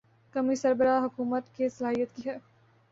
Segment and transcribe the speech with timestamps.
[0.35, 2.37] کمی سربراہ حکومت کی صلاحیت کی ہے۔